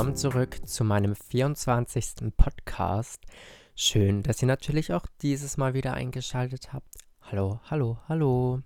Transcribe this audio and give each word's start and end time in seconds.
Willkommen 0.00 0.16
zurück 0.16 0.66
zu 0.66 0.82
meinem 0.82 1.14
24. 1.14 2.32
Podcast. 2.34 3.20
Schön, 3.76 4.22
dass 4.22 4.40
ihr 4.40 4.48
natürlich 4.48 4.94
auch 4.94 5.04
dieses 5.20 5.58
Mal 5.58 5.74
wieder 5.74 5.92
eingeschaltet 5.92 6.72
habt. 6.72 6.94
Hallo, 7.20 7.60
hallo, 7.70 7.98
hallo. 8.08 8.62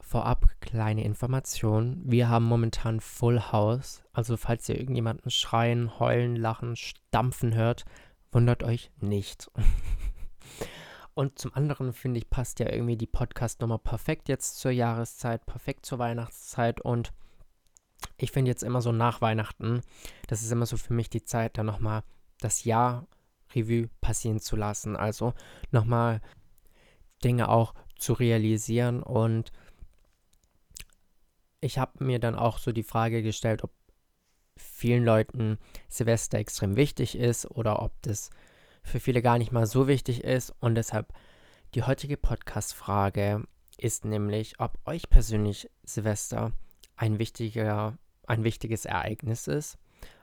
Vorab 0.00 0.46
kleine 0.60 1.04
Information. 1.04 2.02
Wir 2.04 2.28
haben 2.28 2.46
momentan 2.46 2.98
Full 2.98 3.52
House. 3.52 4.02
Also 4.12 4.36
falls 4.36 4.68
ihr 4.68 4.76
irgendjemanden 4.80 5.30
schreien, 5.30 6.00
heulen, 6.00 6.34
lachen, 6.34 6.74
stampfen 6.74 7.54
hört, 7.54 7.84
wundert 8.32 8.64
euch 8.64 8.90
nicht. 9.00 9.48
Und 11.14 11.38
zum 11.38 11.54
anderen 11.54 11.92
finde 11.92 12.18
ich, 12.18 12.28
passt 12.28 12.58
ja 12.58 12.68
irgendwie 12.68 12.96
die 12.96 13.06
Podcast-Nummer 13.06 13.78
perfekt 13.78 14.28
jetzt 14.28 14.58
zur 14.58 14.72
Jahreszeit, 14.72 15.46
perfekt 15.46 15.86
zur 15.86 16.00
Weihnachtszeit 16.00 16.80
und 16.80 17.12
ich 18.18 18.32
finde 18.32 18.50
jetzt 18.50 18.62
immer 18.62 18.82
so 18.82 18.92
nach 18.92 19.20
Weihnachten, 19.20 19.82
das 20.26 20.42
ist 20.42 20.50
immer 20.50 20.66
so 20.66 20.76
für 20.76 20.92
mich 20.92 21.08
die 21.08 21.22
Zeit, 21.22 21.56
dann 21.56 21.66
nochmal 21.66 22.02
das 22.40 22.64
Jahr 22.64 23.06
Revue 23.54 23.88
passieren 24.00 24.40
zu 24.40 24.56
lassen. 24.56 24.96
Also 24.96 25.34
nochmal 25.70 26.20
Dinge 27.24 27.48
auch 27.48 27.74
zu 27.96 28.12
realisieren. 28.12 29.02
Und 29.02 29.52
ich 31.60 31.78
habe 31.78 32.04
mir 32.04 32.18
dann 32.18 32.34
auch 32.34 32.58
so 32.58 32.72
die 32.72 32.82
Frage 32.82 33.22
gestellt, 33.22 33.64
ob 33.64 33.72
vielen 34.56 35.04
Leuten 35.04 35.58
Silvester 35.88 36.38
extrem 36.38 36.76
wichtig 36.76 37.16
ist 37.16 37.50
oder 37.50 37.82
ob 37.82 37.92
das 38.02 38.30
für 38.82 39.00
viele 39.00 39.22
gar 39.22 39.38
nicht 39.38 39.52
mal 39.52 39.66
so 39.66 39.86
wichtig 39.86 40.24
ist. 40.24 40.54
Und 40.60 40.74
deshalb 40.74 41.12
die 41.74 41.82
heutige 41.82 42.16
Podcast-Frage 42.16 43.44
ist 43.76 44.04
nämlich, 44.04 44.58
ob 44.58 44.78
euch 44.86 45.08
persönlich 45.08 45.70
Silvester 45.84 46.52
ein, 46.96 47.18
wichtiger, 47.18 47.96
ein 48.28 48.44
wichtiges 48.44 48.84
Ereignis 48.84 49.46
ist. 49.46 49.78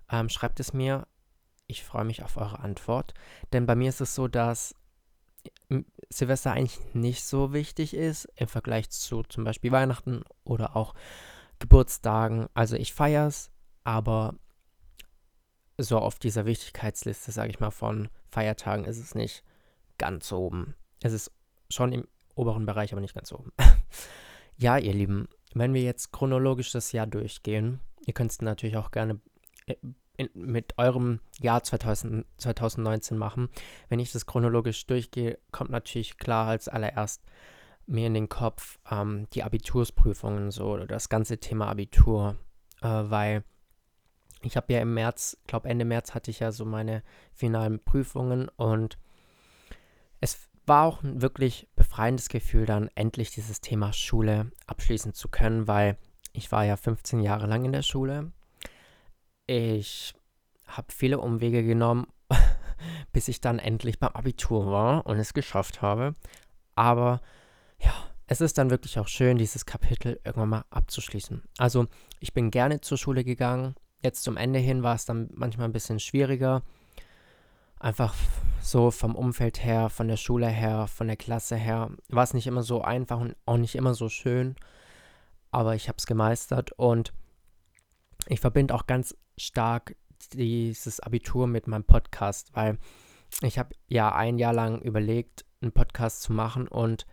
Ähm, 0.10 0.30
schreibt 0.30 0.60
es 0.60 0.74
mir. 0.74 1.08
Ich 1.68 1.84
freue 1.84 2.06
mich 2.06 2.24
auf 2.24 2.38
eure 2.38 2.60
Antwort. 2.60 3.14
Denn 3.52 3.66
bei 3.66 3.76
mir 3.76 3.90
ist 3.90 4.02
es 4.02 4.14
so, 4.14 4.28
dass 4.28 4.76
Silvester 6.10 6.52
eigentlich 6.52 6.80
nicht 6.94 7.26
so 7.26 7.54
wichtig 7.54 7.94
ist 7.94 8.28
im 8.36 8.48
Vergleich 8.48 8.90
zu 8.90 9.24
zum 9.24 9.44
Beispiel 9.44 9.72
Weihnachten 9.72 10.24
oder 10.44 10.76
auch 10.76 10.94
Geburtstagen. 11.60 12.48
Also 12.54 12.76
ich 12.76 12.94
feiere 12.94 13.28
es, 13.28 13.52
aber 13.84 14.36
so 15.78 15.98
auf 16.00 16.20
dieser 16.20 16.46
Wichtigkeitsliste, 16.46 17.32
sage 17.32 17.50
ich 17.50 17.60
mal, 17.60 17.72
von 17.72 18.10
Feiertagen 18.30 18.86
ist 18.86 19.00
es 19.00 19.16
nicht 19.16 19.44
ganz 19.98 20.32
oben. 20.32 20.76
Es 21.02 21.14
ist 21.14 21.32
schon 21.70 21.92
im 21.92 22.08
oberen 22.36 22.66
Bereich, 22.66 22.92
aber 22.92 23.02
nicht 23.02 23.16
ganz 23.16 23.32
oben. 23.32 23.52
ja, 24.58 24.78
ihr 24.78 24.94
Lieben, 24.94 25.28
wenn 25.54 25.74
wir 25.74 25.82
jetzt 25.82 26.12
chronologisch 26.12 26.72
das 26.72 26.92
Jahr 26.92 27.08
durchgehen, 27.08 27.80
ihr 28.06 28.14
könnt 28.14 28.32
es 28.32 28.42
natürlich 28.42 28.78
auch 28.78 28.92
gerne 28.92 29.20
äh, 29.66 29.76
in, 30.18 30.30
mit 30.34 30.78
eurem 30.78 31.20
Jahr 31.40 31.64
2000, 31.64 32.26
2019 32.38 33.18
machen. 33.18 33.50
Wenn 33.90 34.00
ich 34.00 34.12
das 34.12 34.26
chronologisch 34.26 34.86
durchgehe, 34.86 35.38
kommt 35.52 35.72
natürlich 35.72 36.18
klar 36.18 36.48
als 36.48 36.68
allererst 36.68 37.22
mir 37.88 38.08
in 38.08 38.14
den 38.14 38.30
Kopf 38.30 38.80
ähm, 38.90 39.28
die 39.34 39.44
Abitursprüfungen 39.44 40.52
so 40.52 40.68
oder 40.72 40.88
das 40.88 41.10
ganze 41.10 41.38
Thema 41.38 41.68
Abitur, 41.68 42.38
äh, 42.82 42.88
weil 42.88 43.44
ich 44.42 44.58
habe 44.58 44.74
ja 44.74 44.82
im 44.82 44.94
März, 44.94 45.38
glaube 45.48 45.70
Ende 45.70 45.86
März 45.86 46.14
hatte 46.14 46.32
ich 46.32 46.40
ja 46.40 46.52
so 46.52 46.66
meine 46.66 47.04
finalen 47.34 47.80
Prüfungen 47.84 48.50
und 48.50 48.98
es 50.22 50.50
war 50.66 50.86
auch 50.86 51.04
ein 51.04 51.22
wirklich 51.22 51.68
befreiendes 51.76 52.30
Gefühl, 52.30 52.66
dann 52.66 52.90
endlich 52.96 53.32
dieses 53.32 53.62
Thema 53.62 53.94
Schule 53.94 54.52
abschließen 54.66 55.14
zu 55.14 55.30
können, 55.30 55.68
weil 55.68 55.98
ich 56.36 56.52
war 56.52 56.66
ja 56.66 56.78
15 56.78 57.20
Jahre 57.22 57.48
lang 57.48 57.66
in 57.66 57.72
der 57.72 57.82
Schule. 57.82 58.32
Ich 59.48 60.14
habe 60.66 60.88
viele 60.92 61.20
Umwege 61.20 61.64
genommen, 61.64 62.08
bis 63.14 63.28
ich 63.28 63.42
dann 63.42 63.60
endlich 63.60 64.00
beim 64.00 64.12
Abitur 64.12 64.72
war 64.72 65.06
und 65.06 65.18
es 65.18 65.34
geschafft 65.34 65.82
habe. 65.82 66.16
Aber 66.76 67.22
ja, 67.80 67.94
es 68.28 68.42
ist 68.42 68.58
dann 68.58 68.70
wirklich 68.70 69.00
auch 69.00 69.08
schön, 69.08 69.38
dieses 69.38 69.66
Kapitel 69.66 70.20
irgendwann 70.24 70.50
mal 70.50 70.66
abzuschließen. 70.72 71.44
Also 71.58 71.88
ich 72.20 72.34
bin 72.34 72.52
gerne 72.52 72.82
zur 72.82 72.98
Schule 72.98 73.24
gegangen. 73.24 73.76
Jetzt 74.02 74.24
zum 74.24 74.38
Ende 74.38 74.60
hin 74.60 74.84
war 74.84 74.96
es 74.96 75.06
dann 75.06 75.30
manchmal 75.34 75.68
ein 75.68 75.74
bisschen 75.74 76.00
schwieriger. 76.00 76.64
Einfach 77.80 78.16
so 78.62 78.90
vom 78.90 79.16
Umfeld 79.16 79.64
her, 79.64 79.90
von 79.90 80.08
der 80.08 80.18
Schule 80.18 80.48
her, 80.48 80.88
von 80.88 81.08
der 81.08 81.18
Klasse 81.18 81.56
her, 81.56 81.92
war 82.10 82.24
es 82.24 82.34
nicht 82.34 82.48
immer 82.48 82.64
so 82.64 82.82
einfach 82.82 83.20
und 83.20 83.36
auch 83.46 83.58
nicht 83.58 83.76
immer 83.76 83.94
so 83.94 84.10
schön. 84.10 84.56
Aber 85.56 85.74
ich 85.74 85.88
habe 85.88 85.96
es 85.98 86.06
gemeistert 86.06 86.74
und 86.74 87.14
ich 88.28 88.42
verbinde 88.42 88.76
auch 88.76 88.88
ganz 88.88 89.16
stark 89.38 89.96
dieses 90.34 91.00
Abitur 91.00 91.48
mit 91.48 91.66
meinem 91.66 91.86
Podcast, 91.86 92.54
weil 92.56 92.78
ich 93.42 93.58
habe 93.58 93.74
ja 93.88 94.14
ein 94.14 94.38
Jahr 94.38 94.52
lang 94.52 94.82
überlegt, 94.82 95.46
einen 95.62 95.72
Podcast 95.72 96.24
zu 96.24 96.34
machen 96.34 96.68
und 96.68 97.06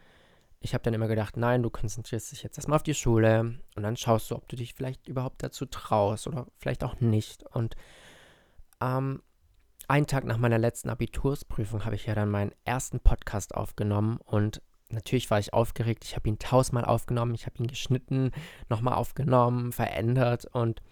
ich 0.58 0.74
habe 0.74 0.82
dann 0.82 0.92
immer 0.92 1.06
gedacht, 1.06 1.36
nein, 1.36 1.62
du 1.62 1.70
konzentrierst 1.70 2.32
dich 2.32 2.42
jetzt 2.42 2.58
erstmal 2.58 2.74
auf 2.74 2.82
die 2.82 2.94
Schule 2.94 3.60
und 3.76 3.84
dann 3.84 3.96
schaust 3.96 4.32
du, 4.32 4.34
ob 4.34 4.48
du 4.48 4.56
dich 4.56 4.74
vielleicht 4.74 5.06
überhaupt 5.06 5.44
dazu 5.44 5.64
traust 5.64 6.26
oder 6.26 6.48
vielleicht 6.58 6.82
auch 6.82 6.98
nicht. 6.98 7.44
Und 7.44 7.76
ähm, 8.80 9.22
einen 9.86 10.08
Tag 10.08 10.24
nach 10.24 10.38
meiner 10.38 10.58
letzten 10.58 10.90
Abitursprüfung 10.90 11.84
habe 11.84 11.94
ich 11.94 12.06
ja 12.06 12.16
dann 12.16 12.28
meinen 12.28 12.52
ersten 12.64 12.98
Podcast 12.98 13.54
aufgenommen 13.54 14.16
und 14.16 14.62
natürlich 14.92 15.30
war 15.30 15.38
ich 15.38 15.52
aufgeregt. 15.52 16.04
Ich 16.04 16.16
habe 16.16 16.28
ihn 16.28 16.38
tausendmal 16.38 16.84
aufgenommen, 16.84 17.34
ich 17.34 17.46
habe 17.46 17.58
ihn 17.58 17.66
geschnitten, 17.66 18.30
nochmal 18.68 18.94
aufgenommen, 18.94 19.72
verändert 19.72 20.46
und 20.46 20.82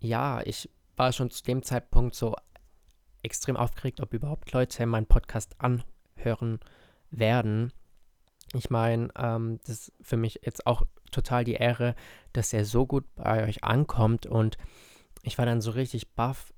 ja, 0.00 0.42
ich 0.44 0.70
war 0.96 1.12
schon 1.12 1.30
zu 1.30 1.42
dem 1.42 1.62
Zeitpunkt 1.62 2.14
so 2.14 2.36
extrem 3.22 3.56
aufgeregt, 3.56 4.00
ob 4.00 4.12
überhaupt 4.12 4.52
Leute 4.52 4.86
meinen 4.86 5.06
Podcast 5.06 5.56
anhören 5.58 6.60
werden. 7.10 7.72
Ich 8.52 8.70
meine, 8.70 9.08
ähm, 9.16 9.58
das 9.66 9.88
ist 9.88 9.92
für 10.00 10.16
mich 10.16 10.40
jetzt 10.44 10.66
auch 10.66 10.82
total 11.10 11.44
die 11.44 11.54
Ehre, 11.54 11.94
dass 12.32 12.52
er 12.52 12.64
so 12.64 12.86
gut 12.86 13.04
bei 13.14 13.44
euch 13.44 13.64
ankommt 13.64 14.26
und 14.26 14.58
ich 15.22 15.38
war 15.38 15.46
dann 15.46 15.60
so 15.60 15.70
richtig 15.70 16.12
baff, 16.14 16.52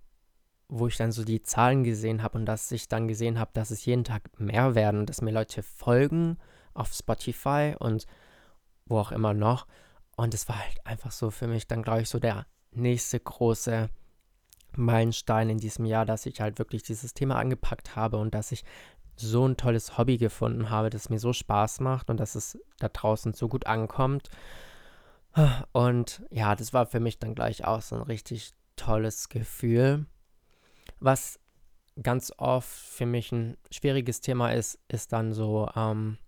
wo 0.68 0.88
ich 0.88 0.96
dann 0.96 1.12
so 1.12 1.24
die 1.24 1.42
Zahlen 1.42 1.84
gesehen 1.84 2.22
habe 2.22 2.38
und 2.38 2.46
dass 2.46 2.70
ich 2.72 2.88
dann 2.88 3.08
gesehen 3.08 3.38
habe, 3.38 3.50
dass 3.54 3.70
es 3.70 3.84
jeden 3.84 4.04
Tag 4.04 4.40
mehr 4.40 4.74
werden, 4.74 5.06
dass 5.06 5.22
mir 5.22 5.30
Leute 5.30 5.62
folgen 5.62 6.38
auf 6.74 6.92
Spotify 6.92 7.74
und 7.78 8.06
wo 8.86 8.98
auch 8.98 9.12
immer 9.12 9.34
noch. 9.34 9.66
Und 10.16 10.34
es 10.34 10.48
war 10.48 10.58
halt 10.58 10.84
einfach 10.86 11.12
so 11.12 11.30
für 11.30 11.46
mich 11.46 11.66
dann, 11.66 11.82
glaube 11.82 12.02
ich, 12.02 12.08
so 12.08 12.18
der 12.18 12.46
nächste 12.72 13.20
große 13.20 13.88
Meilenstein 14.76 15.50
in 15.50 15.58
diesem 15.58 15.84
Jahr, 15.84 16.04
dass 16.04 16.26
ich 16.26 16.40
halt 16.40 16.58
wirklich 16.58 16.82
dieses 16.82 17.14
Thema 17.14 17.36
angepackt 17.36 17.96
habe 17.96 18.18
und 18.18 18.34
dass 18.34 18.52
ich 18.52 18.64
so 19.16 19.46
ein 19.46 19.56
tolles 19.56 19.96
Hobby 19.96 20.18
gefunden 20.18 20.68
habe, 20.68 20.90
das 20.90 21.08
mir 21.08 21.18
so 21.18 21.32
Spaß 21.32 21.80
macht 21.80 22.10
und 22.10 22.18
dass 22.18 22.34
es 22.34 22.58
da 22.78 22.88
draußen 22.88 23.32
so 23.32 23.48
gut 23.48 23.66
ankommt. 23.66 24.28
Und 25.72 26.22
ja, 26.30 26.54
das 26.54 26.72
war 26.72 26.86
für 26.86 27.00
mich 27.00 27.18
dann 27.18 27.34
gleich 27.34 27.64
auch 27.64 27.82
so 27.82 27.96
ein 27.96 28.02
richtig 28.02 28.52
tolles 28.76 29.28
Gefühl. 29.28 30.06
Was 31.00 31.38
ganz 32.02 32.32
oft 32.36 32.68
für 32.68 33.06
mich 33.06 33.32
ein 33.32 33.56
schwieriges 33.70 34.20
Thema 34.20 34.52
ist, 34.52 34.78
ist 34.88 35.12
dann 35.12 35.32
so 35.32 35.68
ähm, 35.74 36.18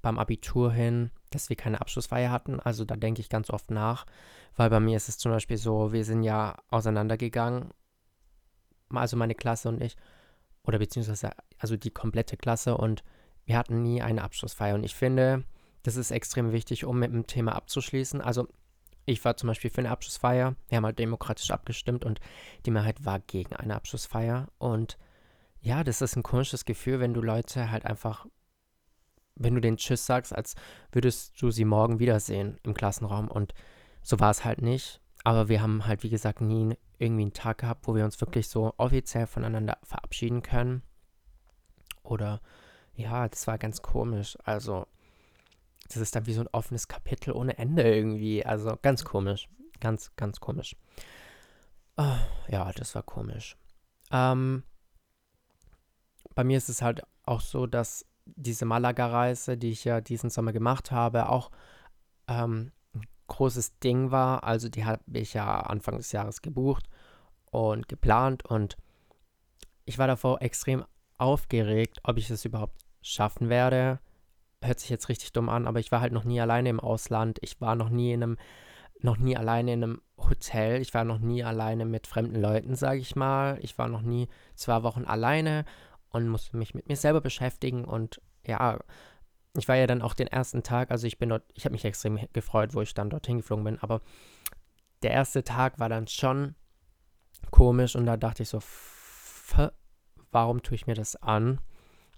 beim 0.00 0.18
Abitur 0.18 0.72
hin, 0.72 1.10
dass 1.30 1.48
wir 1.48 1.56
keine 1.56 1.80
Abschlussfeier 1.80 2.30
hatten. 2.30 2.60
Also 2.60 2.84
da 2.84 2.96
denke 2.96 3.20
ich 3.20 3.28
ganz 3.28 3.50
oft 3.50 3.70
nach, 3.70 4.06
weil 4.56 4.70
bei 4.70 4.80
mir 4.80 4.96
ist 4.96 5.08
es 5.08 5.18
zum 5.18 5.32
Beispiel 5.32 5.58
so, 5.58 5.92
wir 5.92 6.04
sind 6.04 6.22
ja 6.22 6.56
auseinandergegangen, 6.68 7.70
also 8.90 9.16
meine 9.16 9.34
Klasse 9.34 9.68
und 9.68 9.82
ich, 9.82 9.96
oder 10.64 10.78
beziehungsweise 10.78 11.30
also 11.58 11.76
die 11.76 11.90
komplette 11.90 12.36
Klasse 12.36 12.76
und 12.76 13.02
wir 13.44 13.58
hatten 13.58 13.82
nie 13.82 14.00
eine 14.02 14.22
Abschlussfeier. 14.22 14.74
Und 14.74 14.84
ich 14.84 14.94
finde, 14.94 15.44
das 15.82 15.96
ist 15.96 16.10
extrem 16.10 16.52
wichtig, 16.52 16.84
um 16.84 16.98
mit 16.98 17.12
dem 17.12 17.26
Thema 17.26 17.56
abzuschließen. 17.56 18.20
Also 18.20 18.48
ich 19.04 19.24
war 19.24 19.36
zum 19.36 19.48
Beispiel 19.48 19.70
für 19.70 19.80
eine 19.80 19.90
Abschlussfeier. 19.90 20.54
Wir 20.68 20.76
haben 20.76 20.84
halt 20.84 20.98
demokratisch 20.98 21.50
abgestimmt 21.50 22.04
und 22.04 22.20
die 22.66 22.70
Mehrheit 22.70 23.04
war 23.04 23.20
gegen 23.20 23.54
eine 23.56 23.74
Abschlussfeier. 23.74 24.48
Und 24.58 24.98
ja, 25.60 25.84
das 25.84 26.02
ist 26.02 26.16
ein 26.16 26.22
komisches 26.22 26.64
Gefühl, 26.64 27.00
wenn 27.00 27.14
du 27.14 27.20
Leute 27.20 27.70
halt 27.70 27.84
einfach, 27.84 28.26
wenn 29.34 29.54
du 29.54 29.60
den 29.60 29.76
Tschüss 29.76 30.06
sagst, 30.06 30.34
als 30.34 30.54
würdest 30.92 31.40
du 31.40 31.50
sie 31.50 31.64
morgen 31.64 31.98
wiedersehen 31.98 32.58
im 32.62 32.74
Klassenraum. 32.74 33.28
Und 33.28 33.54
so 34.02 34.20
war 34.20 34.30
es 34.30 34.44
halt 34.44 34.62
nicht. 34.62 35.00
Aber 35.24 35.48
wir 35.48 35.62
haben 35.62 35.86
halt, 35.86 36.02
wie 36.02 36.10
gesagt, 36.10 36.40
nie 36.40 36.76
irgendwie 36.98 37.22
einen 37.22 37.32
Tag 37.32 37.58
gehabt, 37.58 37.86
wo 37.86 37.94
wir 37.94 38.04
uns 38.04 38.20
wirklich 38.20 38.48
so 38.48 38.74
offiziell 38.76 39.26
voneinander 39.26 39.78
verabschieden 39.82 40.42
können. 40.42 40.82
Oder 42.02 42.40
ja, 42.94 43.28
das 43.28 43.46
war 43.46 43.58
ganz 43.58 43.82
komisch. 43.82 44.36
Also 44.44 44.86
das 45.88 45.96
ist 45.96 46.14
dann 46.16 46.26
wie 46.26 46.32
so 46.32 46.40
ein 46.42 46.48
offenes 46.52 46.88
Kapitel 46.88 47.32
ohne 47.32 47.58
Ende 47.58 47.82
irgendwie. 47.82 48.44
Also 48.44 48.76
ganz 48.82 49.04
komisch. 49.04 49.48
Ganz, 49.80 50.14
ganz 50.16 50.40
komisch. 50.40 50.76
Oh, 51.96 52.16
ja, 52.48 52.72
das 52.72 52.94
war 52.94 53.02
komisch. 53.02 53.56
Ähm, 54.10 54.62
bei 56.34 56.44
mir 56.44 56.56
ist 56.56 56.68
es 56.68 56.82
halt 56.82 57.02
auch 57.24 57.40
so, 57.40 57.66
dass 57.66 58.06
diese 58.24 58.64
Malaga-Reise, 58.64 59.56
die 59.58 59.70
ich 59.70 59.84
ja 59.84 60.00
diesen 60.00 60.30
Sommer 60.30 60.52
gemacht 60.52 60.90
habe, 60.90 61.28
auch 61.28 61.50
ähm, 62.28 62.72
ein 62.94 63.02
großes 63.26 63.78
Ding 63.80 64.10
war. 64.10 64.44
Also 64.44 64.68
die 64.68 64.84
habe 64.84 65.02
ich 65.12 65.34
ja 65.34 65.60
Anfang 65.60 65.96
des 65.96 66.12
Jahres 66.12 66.42
gebucht. 66.42 66.88
und 67.52 67.86
geplant 67.88 68.44
und 68.46 68.76
ich 69.84 69.98
war 69.98 70.06
davor 70.06 70.42
extrem 70.42 70.84
aufgeregt, 71.18 72.00
ob 72.02 72.16
ich 72.16 72.30
es 72.30 72.44
überhaupt 72.44 72.80
schaffen 73.02 73.48
werde. 73.48 74.00
Hört 74.62 74.80
sich 74.80 74.90
jetzt 74.90 75.08
richtig 75.08 75.32
dumm 75.32 75.48
an, 75.48 75.66
aber 75.66 75.80
ich 75.80 75.92
war 75.92 76.00
halt 76.00 76.12
noch 76.12 76.24
nie 76.24 76.40
alleine 76.40 76.68
im 76.68 76.80
Ausland. 76.80 77.38
Ich 77.42 77.60
war 77.60 77.74
noch 77.74 77.88
nie 77.88 78.12
in 78.12 78.22
einem, 78.22 78.38
noch 79.00 79.16
nie 79.16 79.36
alleine 79.36 79.72
in 79.72 79.82
einem 79.82 80.02
Hotel. 80.16 80.80
Ich 80.80 80.94
war 80.94 81.04
noch 81.04 81.18
nie 81.18 81.42
alleine 81.42 81.84
mit 81.84 82.06
fremden 82.06 82.40
Leuten, 82.40 82.76
sage 82.76 83.00
ich 83.00 83.16
mal. 83.16 83.58
Ich 83.60 83.76
war 83.78 83.88
noch 83.88 84.02
nie 84.02 84.28
zwei 84.54 84.82
Wochen 84.82 85.04
alleine 85.04 85.64
und 86.10 86.28
musste 86.28 86.56
mich 86.56 86.74
mit 86.74 86.88
mir 86.88 86.96
selber 86.96 87.20
beschäftigen 87.20 87.84
und 87.84 88.20
ja, 88.46 88.78
ich 89.56 89.68
war 89.68 89.76
ja 89.76 89.86
dann 89.86 90.02
auch 90.02 90.14
den 90.14 90.26
ersten 90.28 90.62
Tag, 90.62 90.90
also 90.90 91.06
ich 91.06 91.18
bin 91.18 91.28
dort, 91.28 91.44
ich 91.54 91.64
habe 91.64 91.72
mich 91.72 91.84
extrem 91.84 92.18
gefreut, 92.32 92.74
wo 92.74 92.80
ich 92.80 92.94
dann 92.94 93.10
dorthin 93.10 93.38
geflogen 93.38 93.64
bin, 93.64 93.78
aber 93.80 94.00
der 95.02 95.10
erste 95.10 95.44
Tag 95.44 95.78
war 95.78 95.88
dann 95.88 96.06
schon 96.06 96.54
komisch 97.50 97.96
und 97.96 98.06
da 98.06 98.16
dachte 98.16 98.42
ich 98.42 98.48
so, 98.48 98.60
warum 100.30 100.62
tue 100.62 100.74
ich 100.74 100.86
mir 100.86 100.94
das 100.94 101.16
an? 101.16 101.60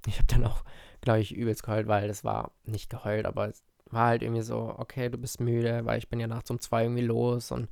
Ich 0.06 0.18
habe 0.18 0.26
dann 0.26 0.44
auch, 0.44 0.64
glaube 1.00 1.20
ich, 1.20 1.34
übelst 1.34 1.62
geheult, 1.62 1.86
weil 1.86 2.08
das 2.08 2.24
war 2.24 2.52
nicht 2.64 2.90
geheult, 2.90 3.26
aber 3.26 3.48
es 3.48 3.62
war 3.90 4.08
halt 4.08 4.22
irgendwie 4.22 4.42
so, 4.42 4.74
okay, 4.76 5.08
du 5.08 5.18
bist 5.18 5.40
müde, 5.40 5.84
weil 5.84 5.98
ich 5.98 6.08
bin 6.08 6.20
ja 6.20 6.26
nachts 6.26 6.50
um 6.50 6.58
zwei 6.60 6.82
irgendwie 6.82 7.02
los 7.02 7.50
und 7.50 7.68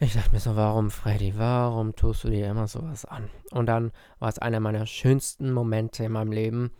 ich 0.00 0.14
dachte 0.14 0.32
mir 0.32 0.40
so, 0.40 0.56
warum, 0.56 0.90
Freddy, 0.90 1.38
warum 1.38 1.94
tust 1.94 2.24
du 2.24 2.30
dir 2.30 2.48
immer 2.48 2.66
sowas 2.66 3.04
an? 3.04 3.30
Und 3.52 3.66
dann 3.66 3.92
war 4.18 4.28
es 4.28 4.38
einer 4.38 4.58
meiner 4.58 4.86
schönsten 4.86 5.52
Momente 5.52 6.04
in 6.04 6.12
meinem 6.12 6.32
Leben. 6.32 6.72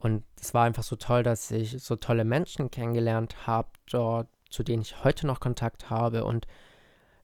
Und 0.00 0.24
es 0.40 0.52
war 0.52 0.64
einfach 0.64 0.82
so 0.82 0.96
toll, 0.96 1.22
dass 1.22 1.50
ich 1.52 1.80
so 1.80 1.94
tolle 1.94 2.24
Menschen 2.24 2.70
kennengelernt 2.70 3.46
habe 3.46 3.68
dort, 3.88 4.28
zu 4.50 4.64
denen 4.64 4.82
ich 4.82 5.04
heute 5.04 5.26
noch 5.26 5.38
Kontakt 5.38 5.90
habe. 5.90 6.24
Und 6.24 6.46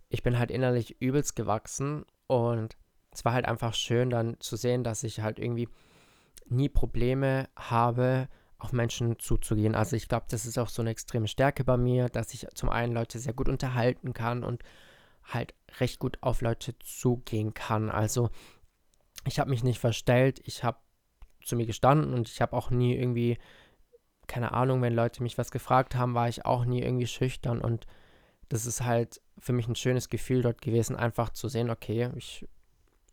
ich 0.09 0.23
bin 0.23 0.39
halt 0.39 0.53
innerlich 0.53 1.01
übelst 1.01 1.35
gewachsen. 1.35 2.05
Und 2.29 2.77
es 3.11 3.25
war 3.25 3.33
halt 3.33 3.47
einfach 3.47 3.75
schön 3.75 4.11
dann 4.11 4.37
zu 4.39 4.57
sehen, 4.57 4.85
dass 4.85 5.03
ich 5.03 5.21
halt 5.21 5.41
irgendwie 5.41 5.69
nie 6.49 6.69
Probleme 6.69 7.49
habe, 7.57 8.29
auf 8.59 8.73
Menschen 8.73 9.19
zuzugehen. 9.19 9.75
Also 9.75 9.97
ich 9.97 10.09
glaube, 10.09 10.27
das 10.31 10.47
ist 10.47 10.59
auch 10.59 10.69
so 10.69 10.83
eine 10.83 10.91
extreme 10.91 11.29
Stärke 11.29 11.65
bei 11.65 11.77
mir, 11.77 12.09
dass 12.09 12.33
ich 12.33 12.47
zum 12.55 12.69
einen 12.69 12.93
Leute 12.93 13.19
sehr 13.19 13.35
gut 13.35 13.49
unterhalten 13.49 14.15
kann 14.15 14.45
und 14.45 14.63
halt 15.25 15.55
recht 15.81 15.99
gut 15.99 16.19
auf 16.23 16.41
Leute 16.41 16.79
zugehen 16.79 17.53
kann. 17.53 17.91
Also 17.91 18.31
ich 19.27 19.39
habe 19.39 19.51
mich 19.51 19.63
nicht 19.63 19.79
verstellt, 19.79 20.41
ich 20.45 20.65
habe 20.65 20.79
zu 21.45 21.57
mir 21.57 21.67
gestanden 21.67 22.15
und 22.15 22.29
ich 22.29 22.41
habe 22.41 22.57
auch 22.57 22.71
nie 22.71 22.95
irgendwie, 22.97 23.39
keine 24.27 24.53
Ahnung, 24.53 24.83
wenn 24.83 24.95
Leute 24.95 25.23
mich 25.23 25.39
was 25.39 25.51
gefragt 25.51 25.95
haben, 25.95 26.15
war 26.15 26.29
ich 26.29 26.45
auch 26.45 26.65
nie 26.65 26.83
irgendwie 26.83 27.07
schüchtern 27.07 27.61
und 27.61 27.87
das 28.49 28.67
ist 28.67 28.83
halt 28.83 29.21
für 29.39 29.53
mich 29.53 29.69
ein 29.69 29.77
schönes 29.77 30.09
Gefühl 30.09 30.43
dort 30.43 30.63
gewesen, 30.63 30.97
einfach 30.97 31.31
zu 31.31 31.49
sehen, 31.49 31.71
okay, 31.71 32.11
ich, 32.17 32.47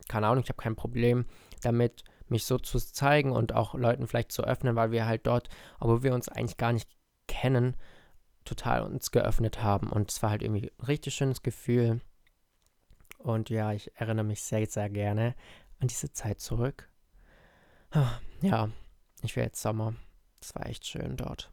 keine 0.07 0.27
Ahnung, 0.27 0.43
ich 0.43 0.49
habe 0.49 0.61
kein 0.61 0.75
Problem 0.75 1.25
damit, 1.61 2.03
mich 2.29 2.45
so 2.45 2.57
zu 2.57 2.79
zeigen 2.79 3.31
und 3.31 3.53
auch 3.53 3.73
Leuten 3.73 4.07
vielleicht 4.07 4.31
zu 4.31 4.43
öffnen, 4.43 4.75
weil 4.75 4.91
wir 4.91 5.05
halt 5.05 5.27
dort, 5.27 5.49
obwohl 5.79 6.03
wir 6.03 6.13
uns 6.13 6.29
eigentlich 6.29 6.57
gar 6.57 6.73
nicht 6.73 6.89
kennen, 7.27 7.75
total 8.45 8.83
uns 8.83 9.11
geöffnet 9.11 9.61
haben. 9.61 9.89
Und 9.89 10.11
es 10.11 10.21
war 10.21 10.29
halt 10.31 10.41
irgendwie 10.41 10.71
ein 10.77 10.85
richtig 10.85 11.15
schönes 11.15 11.43
Gefühl. 11.43 12.01
Und 13.17 13.49
ja, 13.49 13.71
ich 13.71 13.95
erinnere 13.95 14.25
mich 14.25 14.41
sehr, 14.41 14.65
sehr 14.67 14.89
gerne 14.89 15.35
an 15.79 15.87
diese 15.87 16.11
Zeit 16.11 16.39
zurück. 16.39 16.89
Ja, 18.41 18.69
ich 19.21 19.35
will 19.35 19.43
jetzt 19.43 19.61
Sommer. 19.61 19.93
Das 20.39 20.55
war 20.55 20.65
echt 20.65 20.85
schön 20.85 21.15
dort. 21.15 21.51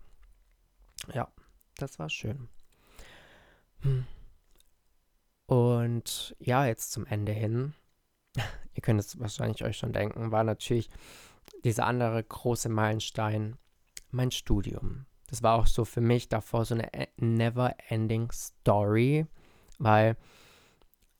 Ja, 1.13 1.29
das 1.77 1.99
war 1.99 2.11
schön. 2.11 2.49
Hm. 3.83 4.07
Und 5.47 6.35
ja, 6.39 6.67
jetzt 6.67 6.93
zum 6.93 7.07
Ende 7.07 7.33
hin. 7.33 7.75
Ihr 8.75 8.83
könnt 8.83 9.01
es 9.01 9.19
wahrscheinlich 9.19 9.65
euch 9.65 9.77
schon 9.77 9.93
denken, 9.93 10.33
war 10.33 10.45
natürlich 10.45 10.91
dieser 11.65 11.87
andere 11.87 12.23
große 12.23 12.69
Meilenstein 12.69 13.57
mein 14.11 14.31
Studium 14.31 15.07
das 15.31 15.43
war 15.45 15.55
auch 15.55 15.67
so 15.67 15.85
für 15.85 16.01
mich 16.01 16.29
davor 16.29 16.65
so 16.65 16.75
eine 16.75 16.91
never-ending 17.17 18.31
Story, 18.33 19.27
weil 19.79 20.17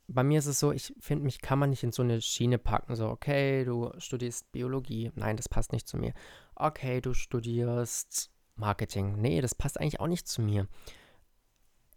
bei 0.09 0.25
mir 0.25 0.41
ist 0.41 0.47
es 0.47 0.59
so, 0.59 0.73
ich 0.73 0.93
finde, 0.99 1.25
mich 1.25 1.41
kann 1.41 1.61
man 1.61 1.71
nicht 1.71 1.85
in 1.85 1.93
so 1.93 2.03
eine 2.03 2.21
Schiene 2.21 2.59
packen, 2.59 2.97
so, 2.97 3.09
okay, 3.09 3.65
du 3.65 3.93
studierst 3.99 4.51
Biologie, 4.51 5.13
nein, 5.15 5.37
das 5.37 5.49
passt 5.49 5.73
nicht 5.73 5.87
zu 5.87 5.97
mir. 5.97 6.13
Okay, 6.57 7.01
du 7.01 7.15
studierst 7.15 8.33
Marketing, 8.57 9.21
nee, 9.21 9.41
das 9.41 9.55
passt 9.55 9.81
eigentlich 9.81 10.01
auch 10.01 10.09
nicht 10.09 10.27
zu 10.27 10.43
mir. 10.43 10.67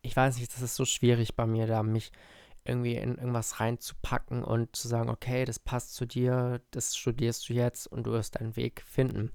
Ich 0.04 0.16
weiß 0.16 0.38
nicht, 0.38 0.54
das 0.54 0.62
ist 0.62 0.76
so 0.76 0.86
schwierig 0.86 1.36
bei 1.36 1.48
mir, 1.48 1.66
da 1.66 1.82
mich 1.82 2.12
irgendwie 2.66 2.96
in 2.96 3.18
irgendwas 3.18 3.60
reinzupacken 3.60 4.44
und 4.44 4.76
zu 4.76 4.88
sagen, 4.88 5.10
okay, 5.10 5.46
das 5.46 5.60
passt 5.60 5.96
zu 5.96 6.06
dir, 6.06 6.62
das 6.72 6.96
studierst 6.96 7.50
du 7.50 7.54
jetzt 7.54 7.88
und 7.88 8.08
du 8.08 8.12
wirst 8.12 8.40
deinen 8.40 8.56
Weg 8.56 8.84
finden. 8.86 9.32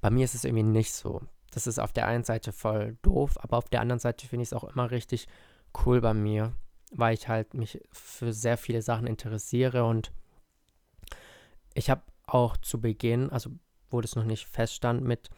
Bei 0.00 0.10
mir 0.10 0.24
ist 0.24 0.34
es 0.34 0.44
irgendwie 0.44 0.62
nicht 0.62 0.92
so 0.92 1.20
das 1.50 1.66
ist 1.66 1.78
auf 1.78 1.92
der 1.92 2.06
einen 2.06 2.24
Seite 2.24 2.52
voll 2.52 2.96
doof, 3.02 3.36
aber 3.40 3.58
auf 3.58 3.68
der 3.68 3.80
anderen 3.80 3.98
Seite 3.98 4.26
finde 4.26 4.42
ich 4.42 4.50
es 4.50 4.52
auch 4.52 4.64
immer 4.64 4.90
richtig 4.90 5.26
cool 5.84 6.00
bei 6.00 6.14
mir, 6.14 6.54
weil 6.92 7.14
ich 7.14 7.28
halt 7.28 7.54
mich 7.54 7.80
für 7.92 8.32
sehr 8.32 8.56
viele 8.56 8.82
Sachen 8.82 9.06
interessiere 9.06 9.84
und 9.84 10.12
ich 11.74 11.90
habe 11.90 12.02
auch 12.26 12.56
zu 12.56 12.80
Beginn, 12.80 13.30
also 13.30 13.50
wo 13.90 14.00
das 14.00 14.14
noch 14.14 14.24
nicht 14.24 14.46
feststand 14.46 15.02
mit 15.02 15.30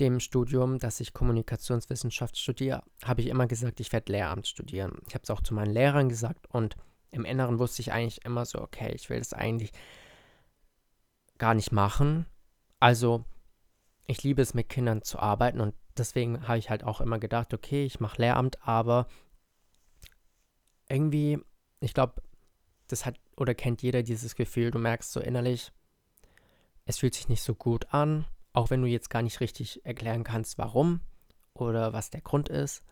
dem 0.00 0.20
Studium, 0.20 0.78
dass 0.78 1.00
ich 1.00 1.12
Kommunikationswissenschaft 1.12 2.38
studiere, 2.38 2.82
habe 3.04 3.20
ich 3.20 3.28
immer 3.28 3.46
gesagt, 3.46 3.80
ich 3.80 3.92
werde 3.92 4.12
Lehramt 4.12 4.46
studieren. 4.46 4.98
Ich 5.06 5.14
habe 5.14 5.22
es 5.22 5.30
auch 5.30 5.42
zu 5.42 5.54
meinen 5.54 5.72
Lehrern 5.72 6.08
gesagt 6.08 6.46
und 6.50 6.76
im 7.10 7.24
Inneren 7.24 7.58
wusste 7.58 7.82
ich 7.82 7.92
eigentlich 7.92 8.24
immer 8.24 8.44
so, 8.44 8.60
okay, 8.60 8.92
ich 8.94 9.10
will 9.10 9.18
das 9.18 9.32
eigentlich 9.32 9.72
gar 11.38 11.54
nicht 11.54 11.72
machen. 11.72 12.26
Also 12.78 13.24
ich 14.06 14.22
liebe 14.22 14.42
es, 14.42 14.54
mit 14.54 14.68
Kindern 14.68 15.02
zu 15.02 15.18
arbeiten 15.18 15.60
und 15.60 15.74
deswegen 15.96 16.48
habe 16.48 16.58
ich 16.58 16.70
halt 16.70 16.84
auch 16.84 17.00
immer 17.00 17.18
gedacht, 17.18 17.52
okay, 17.54 17.84
ich 17.84 18.00
mache 18.00 18.22
Lehramt, 18.22 18.66
aber 18.66 19.06
irgendwie, 20.88 21.38
ich 21.80 21.94
glaube, 21.94 22.22
das 22.88 23.06
hat 23.06 23.16
oder 23.36 23.54
kennt 23.54 23.82
jeder 23.82 24.02
dieses 24.02 24.34
Gefühl, 24.34 24.70
du 24.70 24.78
merkst 24.78 25.12
so 25.12 25.20
innerlich, 25.20 25.72
es 26.86 26.98
fühlt 26.98 27.14
sich 27.14 27.28
nicht 27.28 27.42
so 27.42 27.54
gut 27.54 27.92
an, 27.92 28.26
auch 28.52 28.70
wenn 28.70 28.82
du 28.82 28.88
jetzt 28.88 29.10
gar 29.10 29.22
nicht 29.22 29.40
richtig 29.40 29.84
erklären 29.84 30.24
kannst, 30.24 30.58
warum 30.58 31.00
oder 31.54 31.92
was 31.92 32.10
der 32.10 32.20
Grund 32.20 32.48
ist, 32.48 32.82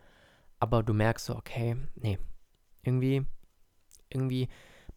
aber 0.59 0.83
du 0.83 0.93
merkst 0.93 1.27
so, 1.27 1.37
okay, 1.37 1.77
nee, 1.95 2.19
irgendwie, 2.83 3.25
irgendwie 4.09 4.49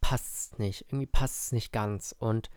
passt 0.01 0.53
es 0.53 0.59
nicht, 0.59 0.85
irgendwie 0.89 1.07
passt 1.07 1.45
es 1.45 1.51
nicht 1.51 1.71
ganz 1.71 2.15
und 2.17 2.49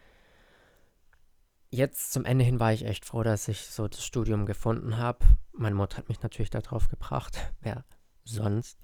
jetzt 1.74 2.12
zum 2.12 2.24
Ende 2.24 2.44
hin 2.44 2.60
war 2.60 2.72
ich 2.72 2.84
echt 2.84 3.04
froh, 3.04 3.22
dass 3.22 3.48
ich 3.48 3.60
so 3.66 3.88
das 3.88 4.04
Studium 4.04 4.46
gefunden 4.46 4.96
habe. 4.96 5.26
Meine 5.52 5.74
Mutter 5.74 5.98
hat 5.98 6.08
mich 6.08 6.22
natürlich 6.22 6.50
darauf 6.50 6.88
gebracht, 6.88 7.52
wer 7.60 7.84
sonst. 8.24 8.78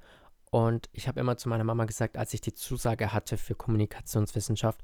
Und 0.51 0.91
ich 0.93 1.07
habe 1.07 1.21
immer 1.21 1.37
zu 1.37 1.49
meiner 1.49 1.65
Mama 1.65 1.85
gesagt, 1.85 2.17
als 2.17 2.35
ich 2.35 2.41
die 2.41 2.55
Zusage 2.55 3.13
hatte 3.13 3.37
für 3.37 3.55
Kommunikationswissenschaft, 3.55 4.83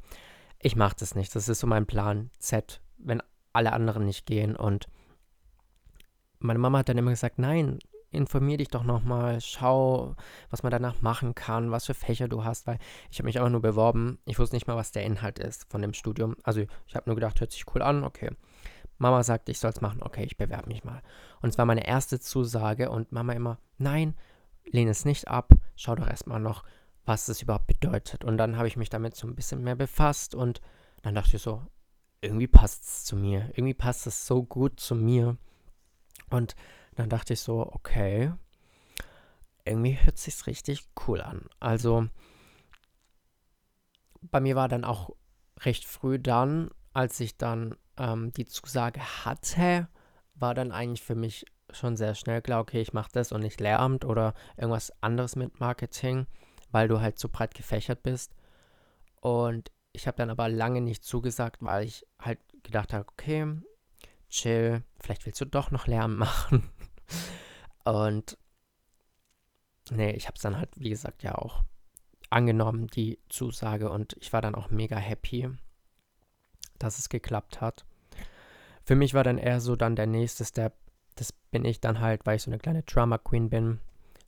ich 0.60 0.76
mache 0.76 0.96
das 0.98 1.14
nicht. 1.14 1.34
Das 1.34 1.48
ist 1.48 1.58
so 1.58 1.66
mein 1.66 1.86
Plan 1.86 2.30
Z, 2.38 2.80
wenn 2.98 3.20
alle 3.56 3.72
anderen 3.72 4.04
nicht 4.04 4.26
gehen. 4.26 4.54
Und 4.56 4.86
meine 6.38 6.58
Mama 6.58 6.78
hat 6.78 6.88
dann 6.88 6.98
immer 6.98 7.10
gesagt, 7.10 7.38
nein, 7.38 7.78
informier 8.10 8.56
dich 8.56 8.68
doch 8.68 8.84
nochmal, 8.84 9.40
schau, 9.40 10.14
was 10.50 10.62
man 10.62 10.70
danach 10.70 11.02
machen 11.02 11.34
kann, 11.34 11.70
was 11.70 11.86
für 11.86 11.94
Fächer 11.94 12.28
du 12.28 12.44
hast, 12.44 12.66
weil 12.66 12.78
ich 13.10 13.18
habe 13.18 13.26
mich 13.26 13.38
einfach 13.38 13.50
nur 13.50 13.62
beworben. 13.62 14.18
Ich 14.24 14.38
wusste 14.38 14.56
nicht 14.56 14.66
mal, 14.66 14.76
was 14.76 14.92
der 14.92 15.04
Inhalt 15.04 15.38
ist 15.38 15.70
von 15.70 15.82
dem 15.82 15.92
Studium. 15.92 16.36
Also 16.42 16.60
ich 16.86 16.94
habe 16.94 17.08
nur 17.08 17.16
gedacht, 17.16 17.40
hört 17.40 17.52
sich 17.52 17.64
cool 17.74 17.82
an, 17.82 18.04
okay. 18.04 18.30
Mama 18.98 19.22
sagt, 19.22 19.48
ich 19.48 19.58
soll 19.58 19.70
es 19.70 19.82
machen, 19.82 20.02
okay, 20.02 20.24
ich 20.24 20.38
bewerbe 20.38 20.68
mich 20.68 20.84
mal. 20.84 21.02
Und 21.42 21.50
es 21.50 21.58
war 21.58 21.66
meine 21.66 21.86
erste 21.86 22.18
Zusage 22.18 22.90
und 22.90 23.12
Mama 23.12 23.34
immer, 23.34 23.58
nein, 23.76 24.14
lehne 24.64 24.90
es 24.90 25.04
nicht 25.04 25.28
ab, 25.28 25.52
schau 25.76 25.94
doch 25.94 26.06
erstmal 26.06 26.40
noch, 26.40 26.64
was 27.04 27.26
das 27.26 27.42
überhaupt 27.42 27.66
bedeutet. 27.66 28.24
Und 28.24 28.38
dann 28.38 28.56
habe 28.56 28.68
ich 28.68 28.76
mich 28.76 28.88
damit 28.88 29.14
so 29.14 29.26
ein 29.26 29.34
bisschen 29.34 29.62
mehr 29.62 29.76
befasst 29.76 30.34
und 30.34 30.60
dann 31.02 31.14
dachte 31.14 31.36
ich 31.36 31.42
so, 31.42 31.62
irgendwie 32.20 32.46
passt 32.46 32.84
es 32.84 33.04
zu 33.04 33.16
mir, 33.16 33.50
irgendwie 33.50 33.74
passt 33.74 34.06
es 34.06 34.26
so 34.26 34.42
gut 34.42 34.80
zu 34.80 34.94
mir. 34.94 35.36
Und 36.30 36.56
dann 36.94 37.08
dachte 37.08 37.34
ich 37.34 37.40
so, 37.40 37.70
okay, 37.72 38.32
irgendwie 39.64 39.98
hört 40.00 40.18
sich's 40.18 40.46
richtig 40.46 40.86
cool 41.06 41.20
an. 41.20 41.46
Also 41.60 42.08
bei 44.22 44.40
mir 44.40 44.56
war 44.56 44.68
dann 44.68 44.84
auch 44.84 45.10
recht 45.60 45.84
früh 45.84 46.18
dann, 46.18 46.70
als 46.92 47.20
ich 47.20 47.36
dann 47.36 47.76
ähm, 47.96 48.32
die 48.32 48.46
Zusage 48.46 49.00
hatte, 49.24 49.88
war 50.34 50.54
dann 50.54 50.72
eigentlich 50.72 51.02
für 51.02 51.14
mich 51.14 51.46
schon 51.70 51.96
sehr 51.96 52.14
schnell 52.14 52.42
klar, 52.42 52.60
okay, 52.60 52.80
ich 52.80 52.92
mache 52.92 53.10
das 53.12 53.32
und 53.32 53.40
nicht 53.40 53.60
Lehramt 53.60 54.04
oder 54.04 54.34
irgendwas 54.56 54.92
anderes 55.02 55.36
mit 55.36 55.60
Marketing, 55.60 56.26
weil 56.70 56.88
du 56.88 57.00
halt 57.00 57.18
so 57.18 57.28
breit 57.28 57.54
gefächert 57.54 58.02
bist. 58.02 58.34
Und 59.20 59.72
ich 59.96 60.06
habe 60.06 60.18
dann 60.18 60.30
aber 60.30 60.48
lange 60.48 60.82
nicht 60.82 61.04
zugesagt, 61.04 61.62
weil 61.62 61.86
ich 61.86 62.06
halt 62.20 62.38
gedacht 62.62 62.92
habe, 62.92 63.08
okay, 63.08 63.46
chill, 64.28 64.82
vielleicht 65.00 65.24
willst 65.24 65.40
du 65.40 65.46
doch 65.46 65.70
noch 65.70 65.86
Lärm 65.86 66.16
machen. 66.16 66.70
Und 67.84 68.36
nee, 69.90 70.10
ich 70.12 70.26
habe 70.26 70.36
es 70.36 70.42
dann 70.42 70.58
halt, 70.58 70.70
wie 70.76 70.90
gesagt, 70.90 71.22
ja 71.22 71.34
auch 71.34 71.64
angenommen, 72.28 72.88
die 72.88 73.18
Zusage. 73.28 73.90
Und 73.90 74.16
ich 74.20 74.32
war 74.32 74.42
dann 74.42 74.54
auch 74.54 74.70
mega 74.70 74.96
happy, 74.96 75.48
dass 76.78 76.98
es 76.98 77.08
geklappt 77.08 77.60
hat. 77.60 77.86
Für 78.84 78.96
mich 78.96 79.14
war 79.14 79.24
dann 79.24 79.38
eher 79.38 79.60
so 79.60 79.76
dann 79.76 79.96
der 79.96 80.06
nächste 80.06 80.44
Step. 80.44 80.74
Das 81.14 81.32
bin 81.32 81.64
ich 81.64 81.80
dann 81.80 82.00
halt, 82.00 82.26
weil 82.26 82.36
ich 82.36 82.42
so 82.42 82.50
eine 82.50 82.58
kleine 82.58 82.82
Drama 82.82 83.16
Queen 83.18 83.48
bin. 83.48 83.80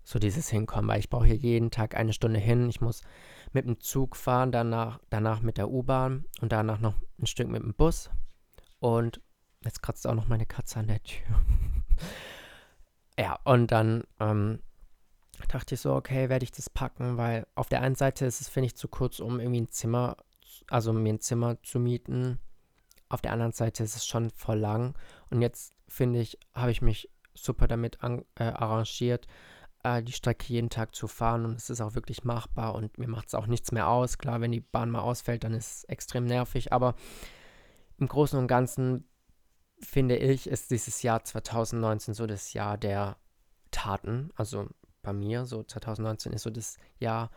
So 0.03 0.19
dieses 0.19 0.49
Hinkommen, 0.49 0.89
weil 0.89 1.01
ich 1.01 1.11
brauche 1.11 1.27
hier 1.27 1.37
jeden 1.37 1.71
Tag 1.71 1.95
eine 1.95 2.15
Stunde 2.15 2.41
hin. 2.41 2.71
Ich 2.71 2.81
muss 2.81 3.03
mit 3.53 3.67
dem 3.67 3.81
Zug 3.81 4.17
fahren, 4.17 4.53
danach, 4.53 5.01
danach 5.11 5.41
mit 5.41 5.59
der 5.59 5.71
U-Bahn 5.71 6.25
und 6.41 6.53
danach 6.53 6.79
noch 6.79 6.95
ein 7.19 7.27
Stück 7.27 7.49
mit 7.49 7.63
dem 7.63 7.75
Bus. 7.75 8.11
Und 8.81 9.21
jetzt 9.65 9.83
kratzt 9.83 10.07
auch 10.07 10.15
noch 10.15 10.29
meine 10.29 10.47
Katze 10.47 10.79
an 10.79 10.89
der 10.89 11.03
Tür. 11.03 11.41
ja, 13.19 13.39
und 13.45 13.73
dann 13.73 14.05
ähm, 14.21 14.61
dachte 15.49 15.75
ich 15.75 15.81
so, 15.81 15.95
okay, 15.95 16.29
werde 16.29 16.45
ich 16.45 16.53
das 16.53 16.71
packen, 16.71 17.17
weil 17.17 17.47
auf 17.55 17.69
der 17.69 17.83
einen 17.83 17.95
Seite 17.95 18.27
ist 18.27 18.41
es, 18.41 18.49
finde 18.49 18.67
ich, 18.67 18.77
zu 18.77 18.89
kurz, 18.89 19.21
um 19.21 19.41
irgendwie 19.41 19.63
ein 19.63 19.71
Zimmer, 19.71 20.17
also 20.69 20.93
mir 20.93 21.13
ein 21.13 21.21
Zimmer 21.21 21.63
zu 21.63 21.79
mieten. 21.79 22.39
Auf 23.09 23.23
der 23.23 23.33
anderen 23.33 23.53
Seite 23.53 23.85
ist 23.85 23.97
es 23.97 24.07
schon 24.07 24.31
voll 24.31 24.59
lang. 24.59 24.95
Und 25.31 25.41
jetzt, 25.43 25.75
finde 25.89 26.21
ich, 26.21 26.39
habe 26.55 26.71
ich 26.71 26.83
mich 26.83 27.11
super 27.35 27.67
damit 27.67 28.03
an, 28.03 28.25
äh, 28.35 28.45
arrangiert, 28.45 29.27
äh, 29.83 30.03
die 30.03 30.13
Strecke 30.13 30.53
jeden 30.53 30.71
Tag 30.71 30.95
zu 30.95 31.09
fahren. 31.09 31.45
Und 31.45 31.57
es 31.57 31.71
ist 31.71 31.81
auch 31.81 31.95
wirklich 31.95 32.25
machbar 32.25 32.75
und 32.75 32.99
mir 32.99 33.09
macht 33.09 33.29
es 33.29 33.35
auch 33.35 33.47
nichts 33.47 33.73
mehr 33.73 33.89
aus. 33.89 34.19
Klar, 34.19 34.41
wenn 34.41 34.53
die 34.53 34.61
Bahn 34.61 34.91
mal 34.91 35.01
ausfällt, 35.01 35.45
dann 35.45 35.55
ist 35.55 35.79
es 35.79 35.85
extrem 35.85 36.25
nervig. 36.25 36.73
Aber 36.73 36.95
im 37.99 38.09
Großen 38.09 38.39
und 38.39 38.47
Ganzen, 38.47 39.09
finde 39.81 40.17
ich, 40.17 40.49
ist 40.49 40.71
dieses 40.71 41.03
Jahr 41.03 41.25
2019 41.25 42.15
so 42.15 42.27
das 42.27 42.53
Jahr 42.53 42.79
der 42.79 43.17
Taten. 43.71 44.31
Also 44.35 44.69
bei 45.03 45.13
mir, 45.13 45.45
so 45.47 45.63
2019 45.63 46.33
ist 46.33 46.43
so 46.43 46.51
das 46.51 46.77
Jahr 46.99 47.31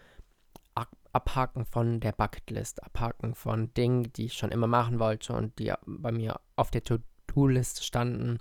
Abhaken 1.13 1.65
von 1.65 1.99
der 1.99 2.13
Bucketlist, 2.13 2.83
Abhaken 2.83 3.35
von 3.35 3.73
Dingen, 3.73 4.13
die 4.13 4.25
ich 4.25 4.33
schon 4.33 4.51
immer 4.51 4.67
machen 4.67 4.99
wollte 4.99 5.33
und 5.33 5.59
die 5.59 5.73
bei 5.85 6.11
mir 6.11 6.39
auf 6.55 6.71
der 6.71 6.83
To-Do-Liste 6.83 7.83
standen, 7.83 8.37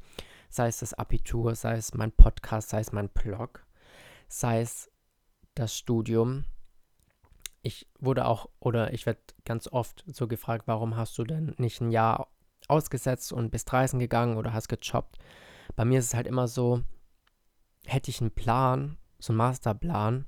sei 0.48 0.68
es 0.68 0.78
das 0.78 0.94
Abitur, 0.94 1.54
sei 1.56 1.74
es 1.74 1.94
mein 1.94 2.12
Podcast, 2.12 2.68
sei 2.68 2.80
es 2.80 2.92
mein 2.92 3.08
Blog, 3.08 3.64
sei 4.30 4.60
es 4.60 4.90
das 5.54 5.76
Studium. 5.76 6.44
Ich 7.62 7.88
wurde 7.98 8.24
auch, 8.24 8.48
oder 8.58 8.94
ich 8.94 9.04
werde 9.04 9.20
ganz 9.44 9.68
oft 9.68 10.04
so 10.06 10.26
gefragt, 10.26 10.66
warum 10.66 10.96
hast 10.96 11.18
du 11.18 11.24
denn 11.24 11.54
nicht 11.58 11.80
ein 11.80 11.90
Jahr 11.90 12.28
ausgesetzt 12.68 13.32
und 13.32 13.50
bist 13.50 13.72
reisen 13.72 13.98
gegangen 13.98 14.38
oder 14.38 14.52
hast 14.52 14.68
gejobbt? 14.68 15.18
Bei 15.76 15.84
mir 15.84 15.98
ist 15.98 16.06
es 16.06 16.14
halt 16.14 16.26
immer 16.26 16.48
so, 16.48 16.82
hätte 17.84 18.10
ich 18.10 18.20
einen 18.20 18.30
Plan, 18.30 18.96
so 19.18 19.32
einen 19.32 19.38
Masterplan, 19.38 20.26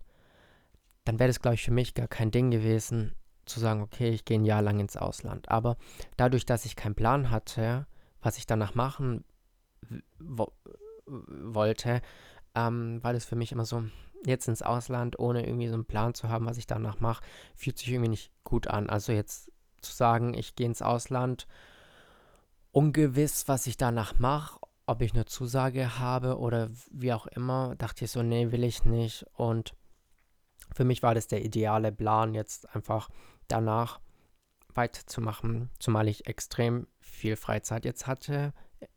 dann 1.05 1.19
wäre 1.19 1.29
das, 1.29 1.41
glaube 1.41 1.55
ich, 1.55 1.63
für 1.63 1.71
mich 1.71 1.95
gar 1.95 2.09
kein 2.09 2.31
Ding 2.31 2.51
gewesen, 2.51 3.15
zu 3.47 3.61
sagen, 3.61 3.81
okay, 3.81 4.11
ich 4.11 4.25
gehe 4.25 4.39
ein 4.39 4.45
Jahr 4.45 4.63
lang 4.63 4.79
ins 4.79 4.97
Ausland. 4.97 5.49
Aber 5.49 5.77
dadurch, 6.17 6.45
dass 6.45 6.65
ich 6.65 6.77
keinen 6.77 6.95
Plan 6.95 7.31
hatte, 7.31 7.87
was 8.21 8.37
ich 8.37 8.47
danach 8.47 8.75
machen 8.75 9.25
wo 10.19 10.53
wollte, 11.07 12.01
ähm, 12.55 13.03
war 13.03 13.13
das 13.13 13.25
für 13.25 13.37
mich 13.37 13.53
immer 13.53 13.65
so, 13.65 13.85
jetzt 14.25 14.49
ins 14.49 14.63
Ausland, 14.63 15.19
ohne 15.19 15.45
irgendwie 15.47 15.69
so 15.69 15.75
einen 15.75 15.85
Plan 15.85 16.15
zu 16.15 16.29
haben, 16.29 16.47
was 16.47 16.59
ich 16.59 16.67
danach 16.67 17.01
mache, 17.01 17.25
fühlt 17.55 17.79
sich 17.79 17.89
irgendwie 17.89 18.11
nicht 18.11 18.31
gut 18.45 18.69
an. 18.69 18.89
Also 18.89 19.13
jetzt 19.13 19.51
zu 19.81 19.93
sagen, 19.93 20.35
ich 20.35 20.55
gehe 20.55 20.67
ins 20.67 20.83
Ausland, 20.83 21.47
ungewiss, 22.71 23.49
was 23.49 23.67
ich 23.67 23.77
danach 23.77 24.19
mache, 24.19 24.59
ob 24.87 25.03
ich 25.03 25.13
eine 25.13 25.27
Zusage 25.27 25.99
habe 25.99 26.39
oder 26.39 26.71
wie 26.91 27.13
auch 27.13 27.27
immer, 27.27 27.75
dachte 27.77 28.05
ich 28.05 28.11
so, 28.11 28.23
nee, 28.23 28.53
will 28.53 28.65
ich 28.65 28.85
nicht. 28.85 29.27
Und 29.35 29.75
für 30.75 30.85
mich 30.85 31.03
war 31.03 31.15
das 31.15 31.27
der 31.27 31.45
ideale 31.45 31.93
Plan, 31.93 32.35
jetzt 32.35 32.75
einfach 32.75 33.09
danach 33.49 34.01
weiterzumachen, 34.75 35.71
zumal 35.79 36.09
ich 36.09 36.27
extrem 36.27 36.87
viel 37.01 37.37
Freizeit 37.37 37.85
jetzt 37.85 38.07
hatte 38.07 38.55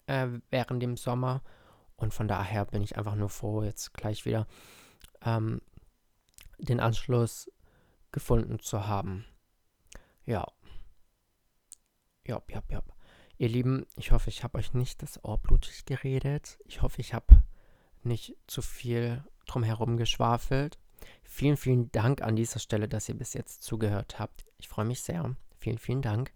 äh, 0.08 0.28
während 0.50 0.82
dem 0.82 0.96
Sommer. 0.98 1.42
Und 1.98 2.14
von 2.14 2.28
daher 2.28 2.66
bin 2.66 2.82
ich 2.82 2.98
einfach 2.98 3.16
nur 3.16 3.30
froh, 3.30 3.64
jetzt 3.64 3.94
gleich 3.94 4.26
wieder 4.26 4.48
ähm, 5.22 5.62
den 6.58 6.80
Anschluss 6.80 7.52
gefunden 8.12 8.60
zu 8.60 8.88
haben. 8.88 9.26
Ja. 10.26 10.46
Ja, 12.26 12.42
ja, 12.50 12.64
ja. 12.70 12.82
Ihr 13.38 13.50
Lieben, 13.50 13.86
ich 13.98 14.12
hoffe, 14.12 14.30
ich 14.30 14.44
habe 14.44 14.58
euch 14.58 14.74
nicht 14.74 15.02
das 15.02 15.24
Ohr 15.24 15.38
blutig 15.38 15.86
geredet. 15.86 16.58
Ich 16.66 16.82
hoffe, 16.82 17.02
ich 17.02 17.14
habe 17.14 17.44
nicht 18.04 18.36
zu 18.48 18.62
viel 18.62 19.24
drumherum 19.46 19.98
geschwafelt. 19.98 20.80
Vielen, 21.24 21.58
vielen 21.58 21.92
Dank 21.92 22.22
an 22.22 22.36
dieser 22.36 22.60
Stelle, 22.60 22.88
dass 22.88 23.10
ihr 23.10 23.18
bis 23.18 23.34
jetzt 23.34 23.64
zugehört 23.64 24.20
habt. 24.20 24.46
Ich 24.58 24.70
freue 24.70 24.86
mich 24.86 25.02
sehr. 25.02 25.36
Vielen, 25.60 25.78
vielen 25.78 26.02
Dank. 26.02 26.32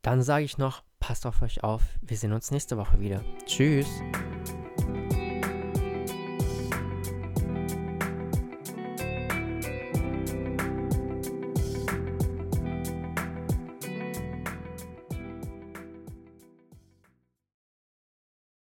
Dann 0.00 0.22
sage 0.22 0.44
ich 0.44 0.58
noch, 0.58 0.82
passt 1.06 1.26
auf 1.26 1.42
euch 1.42 1.62
auf. 1.62 1.82
Wir 2.00 2.16
sehen 2.16 2.32
uns 2.32 2.50
nächste 2.50 2.78
Woche 2.78 2.98
wieder. 2.98 3.22
Tschüss. 3.44 3.86